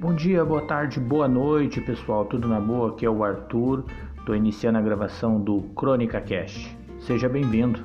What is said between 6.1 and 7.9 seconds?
Cast. Seja bem-vindo.